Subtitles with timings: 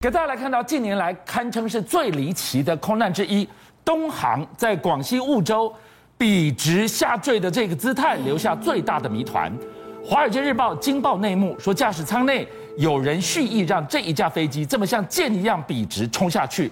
[0.00, 3.48] 给大家来看到近年来堪称是最离奇的空难之一，
[3.84, 5.74] 东航在广西梧州
[6.16, 9.52] 笔直下坠的这个姿态，留下最大的谜团。
[10.08, 16.70] 《华尔街日报》惊爆内幕，说驾驶舱内有人蓄意让这一架飞机这么像箭一样笔直冲下去。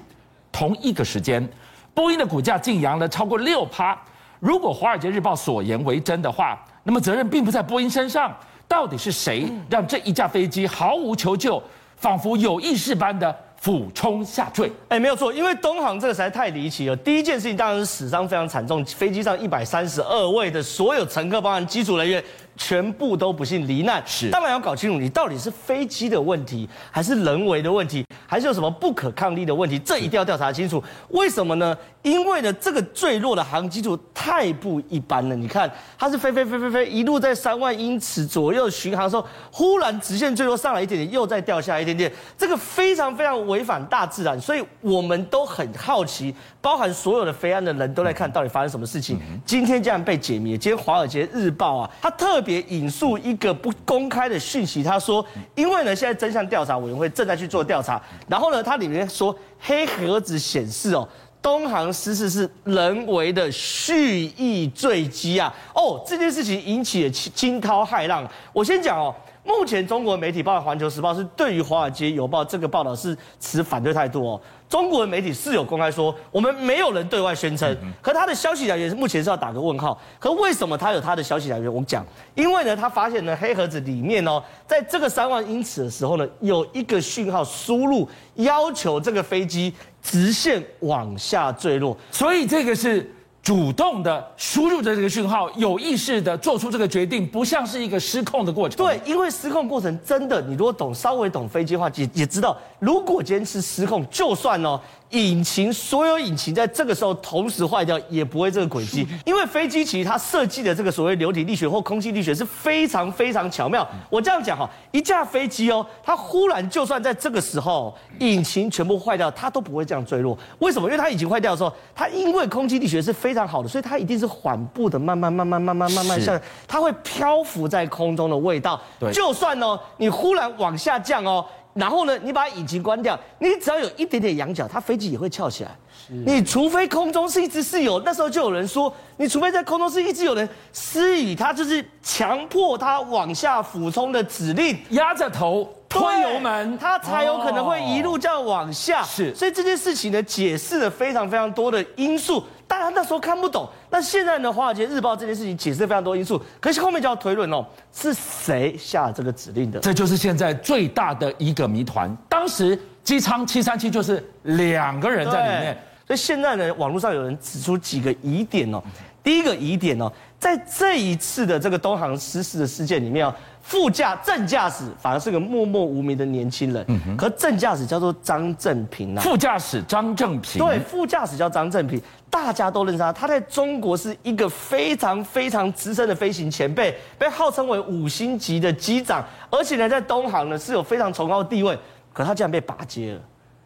[0.52, 1.44] 同一个时间，
[1.92, 4.00] 波音的股价竟扬了超过六趴。
[4.38, 8.32] 如果《华尔街日报》所言为真的话，那么责任并不在波音身上，
[8.68, 11.60] 到底是谁让这一架飞机毫无求救？
[11.96, 16.96] 仿佛有意识般的俯冲下坠，哎，没有错，因为东航这个实在太离奇了。
[16.96, 22.22] 第一件事情当然是死伤非常惨重，飞机上一百三十二位的所有乘客，包含机组人员。
[22.56, 29.78] 全部都不幸罹难，是当然要搞清楚，你到底是飞机的问题，还是人为的问题，还是有什么不可抗力的问题？
[29.78, 30.82] 这一定要调查清楚。
[31.10, 31.76] 为什么呢？
[32.02, 35.34] 因为呢，这个坠落的航机组太不一般了。
[35.34, 49.20] 你看，它是飞飞飞飞飞，一路在三万英尺左右巡航的时候，忽然直线坠落上来一点点，又再掉下来一点点，这个非常非常违反大自然，所以我们都很好奇，包含所有的飞安的人都在看到底发生什么事情。
[49.44, 50.56] 今天竟然被解谜。
[50.56, 52.40] 今天《华尔街日报》啊，它特。
[52.46, 61.06] 别引述一个不公开的讯息，他说：“因为呢，现在真相调查委员会正在去做调查，然后呢，它里面说黑盒子显示哦，
[61.42, 68.24] 东航失事是人为的蓄意坠机啊，哦，这件事情引起了惊涛骇浪。
[68.52, 69.12] 我先讲哦。”
[69.46, 74.40] 目前中国媒体，包括《环球时报》，是对于《华尔街邮报》这个报道是持反对态度哦。
[74.68, 79.96] 中国的媒体是有公开说，我们没有人对外宣称，可他的消息来源目前是要打个问号。
[80.18, 81.72] 可为什么他有他的消息来源？
[81.72, 89.72] 我们讲，因为呢，他发现呢，黑盒子里面哦，在这个三万英尺的时候呢，有一个讯号输入，要求这个飞机
[90.02, 93.12] 直线往下坠落，所以这个是。
[93.46, 98.76] 主动的输入的这个讯号，有意识的做出这个决定，不像是一个失控的过程。
[98.76, 104.80] 对，因为失控过程真的，你如果懂稍微懂飞机的话，也也知道，如果今天是失控，就算哦。
[105.10, 113.88] 引擎所有引擎在这个时候同时坏掉，也不会这个轨迹，因为飞机其实它设计的这个所谓流体力学或空气力学是非常非常巧妙。
[114.10, 120.36] 我这样讲哈，一架飞机哦，它忽然就算在这个时候引擎全部坏掉，它都不会这样坠落。
[120.58, 120.88] 为什么？
[120.88, 128.80] 因为它引擎坏掉的时候，它因为空气力学是非常好的，所以它一定是缓步的，慢慢慢慢慢慢慢慢下，它会漂浮在空中的味道。
[128.98, 131.44] 对，就算哦，你忽然往下降哦。
[131.74, 135.70] 然后呢，你把引擎关掉，你只要有一点点仰角，它飞机也会翘起来。
[136.08, 145.68] 你除非空中是一直是有，那时候就有人说，你除非在空中是一直有人施予它，就是强迫它往下俯冲的指令，压着头
[145.98, 149.02] 推油门，它才有可能会一路这样往下。
[149.02, 152.44] 是，所以这件事情呢，解释了非常非常多的因素。
[152.68, 154.48] 大家那时候看不懂，那现在呢？
[154.52, 159.78] 《华尔街日报》这件事情解释非常多因素，可是后面就要推论哦，是谁下这个指令的？
[159.78, 162.14] 这就是现在最大的一个谜团。
[162.28, 165.78] 当时机舱七三七就是两个人在里面，
[166.08, 168.82] 所以现在呢，网络上有人指出几个疑点哦。
[169.22, 173.34] 第一个疑点哦，在这一次的这个东航失事的事件里面啊。
[173.66, 179.20] 副驾正驾驶反而是个默默无名的年轻人，嗯，可正驾驶叫做张正平啊。
[179.20, 183.12] 副驾驶张正平，对，副驾驶叫张正平，大家都认识他。
[183.12, 191.76] 他在中国是一个非常非常资深的飞行前辈，被号称为五星级的机长，而且呢，在东航呢是有非常崇高的地位。
[192.12, 193.20] 可他竟然被拔接了，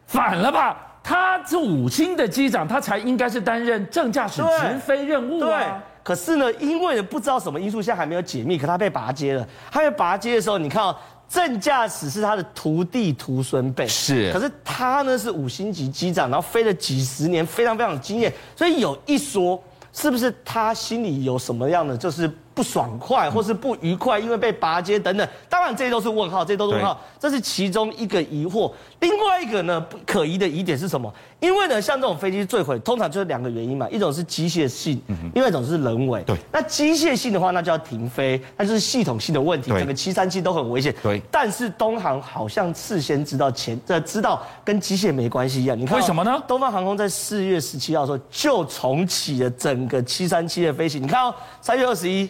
[0.06, 0.78] 反了吧？
[1.02, 5.82] 他是五星的机长，他才应该是担任正驾驶直飞任务啊。
[6.02, 6.04] 对。
[6.04, 8.58] 可是呢，因为不知道什么因素，现在还没有解密。
[8.58, 9.46] 可他被拔接了。
[9.70, 10.96] 他被拔接的时候，你看哦，
[11.28, 13.86] 正驾驶是他的徒弟徒孙辈。
[13.86, 14.32] 是。
[14.32, 18.32] 可是他呢是五星级机长，然后飞了几十年，非常非常有经验。
[18.56, 19.62] 所以有一说，
[19.92, 22.30] 是不是他心里有什么样的就是？
[22.60, 28.70] 不爽快，或是不愉快，因为被拔接等等，当然这些都是问号，这些都是问号，这是其中一个疑惑。
[28.98, 31.10] 另外一个呢，不可疑的疑点是什么？
[31.40, 35.00] 因为呢，像这种飞机坠毁，通常就是两个原因嘛，一种是机械性，
[35.32, 36.22] 另外一种是人为。
[36.24, 40.94] 对，那机械性的话，那就要停飞，那就是系统性的问题，整个七三七都很危险。
[41.02, 45.78] 对，但是东航好像事先知道前，呃，知道跟机械没关系一样。
[45.78, 46.38] 你看为什么呢？
[46.46, 51.02] 东方航空在四月十七号的时候就重启了整个七三七的飞行。
[51.02, 52.28] 你看哦，三月二十一。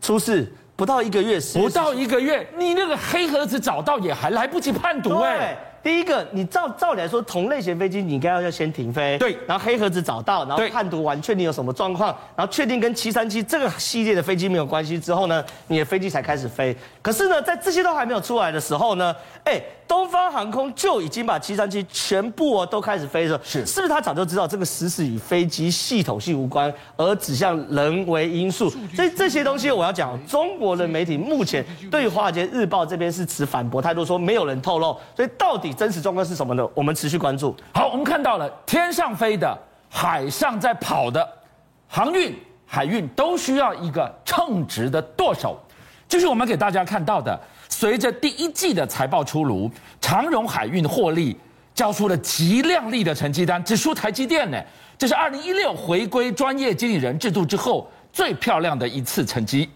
[0.00, 5.56] 出事不到一个月，不到一个月，你那个黑盒子找到也还来不及判读哎。
[5.82, 16.76] 第一个，你照照理来说，同类型飞机你应该要要先停飞，对，然后黑盒子找到，然后判读完，确定有什么状况，然后确定跟七三七这个系列的飞机没有关系之后呢，你的飞机才开始飞。
[17.00, 19.60] 可是呢，在这些都还没有出来的时候呢，哎。
[19.90, 28.70] 东方航空就已经把七三七全部哦都开始飞了，是是不是他早就知道这个失事与飞机系统性无关，而指向人为因素？
[28.94, 34.96] 所以这些东西我要讲，中国的媒体目前对华尔街日报这边是持反驳态度，说没有人透露。
[35.16, 36.68] 所以到底底真实状况是什么呢？
[36.74, 37.54] 我们持续关注。
[37.74, 39.56] 好，我们看到了天上飞的、
[39.88, 41.26] 海上在跑的，
[41.86, 42.36] 航运、
[42.66, 45.58] 海运都需要一个称职的舵手。
[46.08, 47.38] 就是我们给大家看到的，
[47.68, 49.70] 随着第一季的财报出炉，
[50.00, 51.38] 长荣海运获利
[51.72, 54.60] 交出了极亮丽的成绩单，只输台积电呢。
[54.98, 59.70] 这是二零一六回归专业经理人制度之后最漂亮的一次成绩。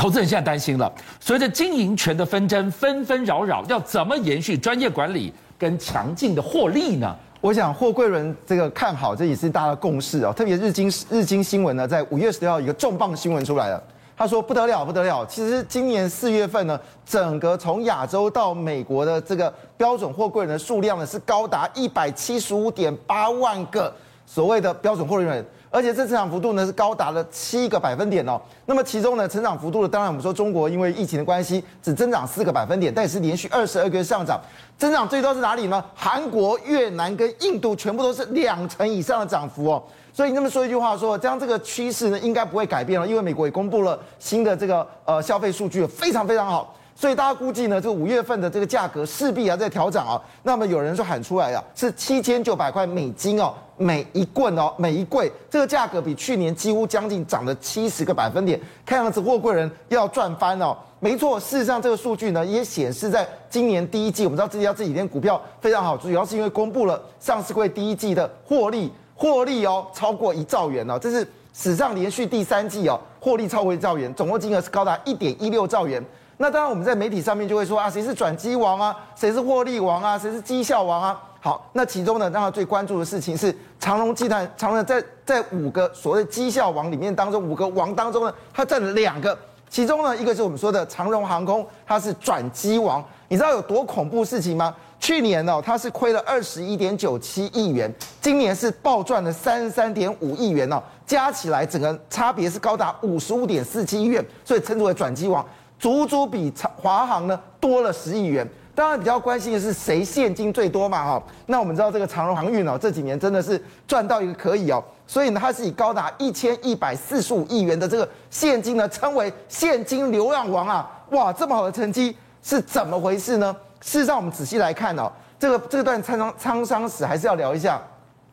[0.00, 7.14] 投资人现在担心了，随着经营权的纷争纷纷扰扰，要怎么延续专业管理跟强劲的获利呢？
[7.42, 10.32] 我想货柜轮这个看好，这也是大家的共识哦。
[10.34, 13.82] 特别日经日经新闻呢，在五月十六号一个重磅新闻出来了，
[14.16, 23.94] 他说不得了不得了，其实今年四月份呢，整个从亚洲到美国的这个标准货柜人的数量呢，是高达一百七十五点八万个。
[24.24, 28.40] 所谓的标准货柜人，而且这成长幅度呢是高达了七个百分点哦。
[28.66, 34.40] 那么其中呢，成长幅度呢，当然我们说中国因为疫情的关系只增长四个百分点，但是连续二十二个月上涨，
[34.76, 35.84] 增长最多是哪里呢？
[35.94, 39.82] 韩国、越南跟印度全部都是两成以上的涨幅哦。
[40.12, 46.74] 所以你这么说一句话说，这样这个趋势呢应该不会改变了，因为美国也公布了新的这个呃消费数据，非常非常好。
[47.00, 50.20] 所以大家估计呢，这个五月份的这个价格势必要在调整啊。
[50.42, 58.60] 那么有人就喊出来了，是七千九百块美金哦，每一棍哦，每一柜，这个价格比去年几乎将近涨了七十个百分点。
[58.84, 60.76] 看样子货柜人要赚翻哦。
[60.98, 76.04] 没错，事实上这个数据呢也显示，在今年第一季，我们知道这家这几天股票非常好，主要是因为公布了上市会第一季的获利，获利哦超过一兆元哦，这是史上连续第三季哦获利超过一兆元，总共金额是高达一点一六兆元。
[76.42, 81.22] 那当然，我们在媒体上面就会说啊，谁是转机王啊，谁是获利王啊，谁是绩效王啊？
[81.38, 89.36] 好，那其中呢，让他最关注的事情是长荣集团，长荣在在五个所谓绩效王里面当中，五个王当中呢，它占了两个，
[89.68, 93.04] 其中呢，一个是我们说的长荣航空，它是转机王。
[93.28, 94.74] 你知道有多恐怖事情吗？
[94.98, 97.92] 去年呢、哦，它是亏了二十一点九七亿元，
[98.22, 105.46] 今年是暴赚了三十三点五亿元哦，加起来整个差别是高达五十五点四七亿元，所以称之为转机王。
[105.80, 108.48] 足足比长华航呢多了十亿元。
[108.72, 111.22] 当然比较关心的是谁现金最多嘛哈？
[111.46, 120.88] 那我们知道这个长荣航运哦，这几年真的是赚到一个可以哦，所以呢它是以高达一千一百四十五亿元的这个现金呢称为现金流量王啊！
[121.10, 123.54] 哇，这么好的成绩是怎么回事呢？
[123.82, 127.82] 事实上我们仔细来看哦，这个这段沧桑沧桑史还是要聊一下。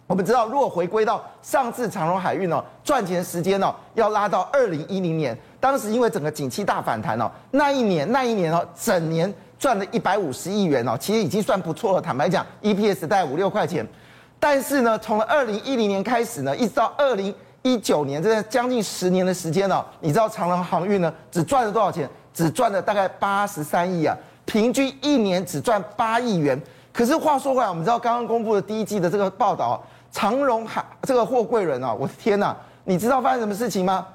[0.05, 5.37] 我们知道，如果回归到上次长荣海运哦赚钱时间哦，要拉到二零一零年。
[5.59, 12.01] 当时因为整个景气大反弹哦，那一年那一年哦，整年赚了一百五十亿元哦，其实已经算不错了。
[12.01, 13.85] 坦白讲，EPS 大概五六块钱。
[14.39, 17.33] 但是呢，从了二零一零年开始呢，一直到二零
[17.63, 22.07] 一九年，这将近十年的时间哦，你知道长荣航运呢只赚了多少钱？
[22.33, 24.15] 只赚了大概八十三亿啊，
[24.45, 26.61] 平均一年只赚八亿元。
[26.93, 34.05] 可是话说回来，我们知道刚刚公布的第一季的这个报道，长荣海这个货柜人啊，我的天呐，你知道发生什么事情吗？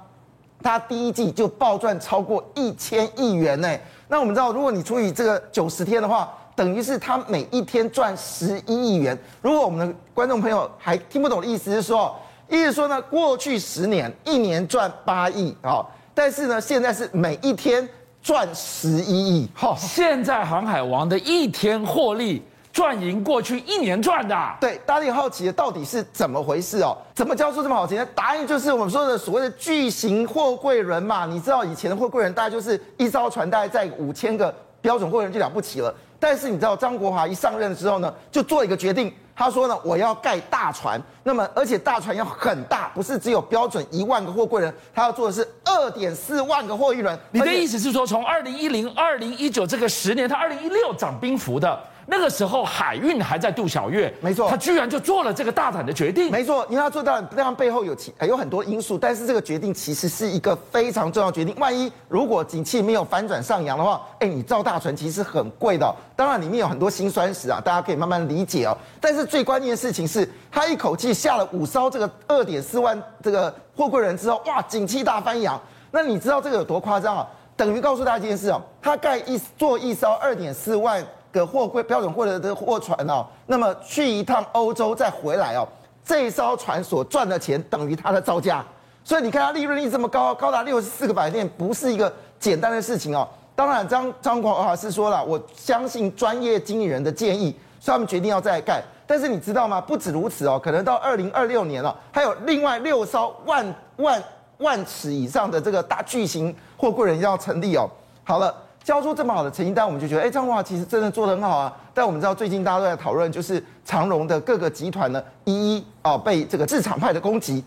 [0.63, 3.79] 它第一季就暴赚超过一千亿元呢。
[4.09, 9.19] 那我们知道，如果你除以这个九十天的话，等于是它每一天赚十一亿元。
[9.41, 12.15] 如果我们的观众朋友还听不懂的意思是说，
[12.49, 17.89] 意思说呢，过去十年一年赚八亿啊，但是呢，现在是每一天
[18.23, 19.49] 赚十一亿。
[19.55, 22.43] 好，现在航海王的一天获利。
[22.73, 26.97] 赚赢过去一年赚的，对，大家也好奇的到底是怎么回事哦？
[27.15, 28.07] 怎么交出这么好钱？
[28.15, 31.27] 答案就是我们说的所谓的巨型货柜轮嘛。
[31.27, 35.95] 你知道以前的货柜轮大概就是一艘船大概载五千个标准货柜轮就了不起了。
[36.19, 47.19] 但是你知道张国华一上任之后呢，就做一个决定，他说呢，我要盖大船，那么而且大船要很大，不是只有标准一万个货柜轮，他要做的是二点四万个货运轮。
[47.33, 51.79] 你的意思是说，从二零一零、二零一九这个十年，他二零一六涨兵符的。
[52.07, 61.55] 那个时候海运还在杜小月，没错，他居然就做了这个大胆的决定，没错，因为他做到这样背后有其有很多因素，但是这个决定其实是一个非常重要的决定。
[61.59, 68.77] 万一如果景气没有反转上扬的话，哎，你造大船其实很贵的，当然里面有很多辛酸史啊，大家可以慢慢理解哦。
[69.01, 75.61] 但是最关键的事情是，他一口气下了五艘这个二点四万这个货柜人之后，哇，景气大翻扬。
[75.93, 77.27] 那你知道这个有多夸张啊？
[77.57, 81.05] 等于告诉大家一件事哦，他盖一做一艘二点四万。
[81.33, 85.67] 个货柜标准货的这货船哦，那么去一趟欧洲再回来哦，
[86.05, 88.63] 这一艘船所赚的钱等于它的造价，
[89.03, 93.27] 所以你看它利润率这么高，高达六十四个百分点，不是一个简单的事情哦。
[93.55, 98.83] 当然张张广华是说了，我相信专业经理人的建议，所以他们决定要再盖。
[99.07, 99.81] 但是你知道吗？
[99.81, 104.23] 不止如此哦，可能到二零二六年了，还有另外六艘万万
[104.59, 107.89] 万尺以上的这个大巨型货柜人要成立哦。
[108.23, 108.55] 好了。
[108.85, 111.73] 交出这么好的成绩单，我们就觉得，哎，张国华其实真的做得很好啊。
[111.95, 117.65] 但我们知道，最近大家都在讨论，就是长荣的各个集团呢，一一啊被这个自厂派的攻击。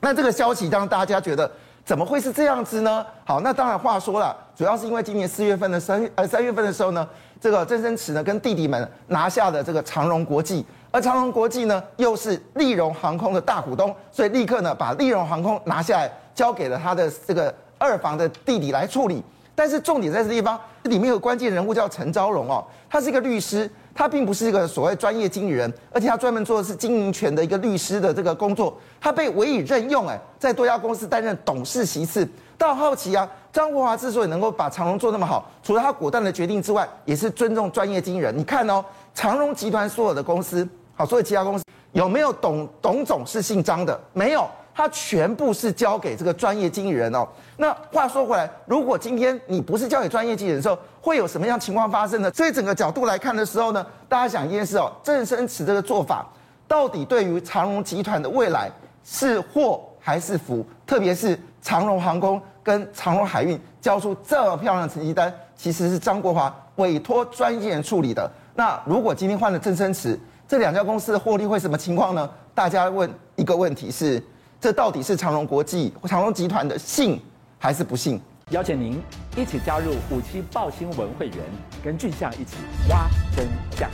[0.00, 1.50] 那这个消息让大家觉得，
[1.84, 3.04] 怎么会是这样子呢？
[3.24, 7.08] 好，那当然话说了，主要是因为今年四月份的三呃三月份的时候呢，
[7.40, 19.22] 这个郑生慈呢跟弟弟们拿下了这个长荣国际，而长荣国际呢又是立荣航空的大股东，所以立刻呢把立荣航空拿下来，交给了他的这个二房的弟弟来处理。
[19.60, 28.74] 但是重点在这地方，这里面有关键人物叫陈昭荣哦，他是一个律师，他并不是一个所谓专业经理人，而且他专门做的是经营权的一个律师的这个工作。
[28.98, 32.26] 他被委以任用，哎，在多家公司担任董事席次。
[32.56, 38.34] 大家好奇啊，张国华之所以能够把长荣做那么好，除了他果断的决定之外，也是尊重专业经理人。
[38.34, 44.00] 你看哦，长荣集团所有的公司，好，所有其他公司有没有董董总是姓张的？
[44.14, 44.48] 没有。
[44.80, 47.28] 他全部是交给这个专业经理人哦。
[47.58, 52.32] 那话说回来，如果今天你不是交给专业经理人的时候，会有什么样情况发生呢？
[52.32, 56.26] 所以整个角度来看的时候呢，大家想一件事哦，郑生慈这个做法，
[56.66, 58.70] 到底对于长荣集团的未来
[59.04, 60.64] 是祸还是福？
[60.86, 68.30] 特别是长荣航空跟长荣海运交出这么漂亮的成绩单，其实是张国华委托专业人处理的。
[68.54, 70.18] 那如果今天换了郑生慈，
[70.48, 72.30] 这两家公司的获利会什么情况呢？
[72.54, 74.18] 大家问一个问题是。
[74.60, 77.18] 这到底是长荣国际、长荣集团的幸
[77.58, 78.20] 还是不幸？
[78.50, 79.00] 邀请您
[79.34, 81.38] 一起加入五七报新闻会员，
[81.82, 82.56] 跟俊相一起
[82.90, 83.48] 挖真
[83.78, 83.88] 相。